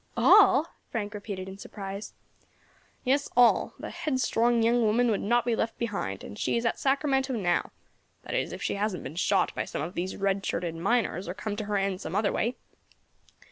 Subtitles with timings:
[0.17, 2.15] "All!" Frank repeated in surprise.
[3.03, 6.79] "Yes, all; the headstrong young woman would not be left behind, and she is at
[6.79, 7.69] Sacramento now,
[8.23, 11.35] that is if she hasn't been shot by some of these red shirted miners, or
[11.35, 12.55] come to her end some other way.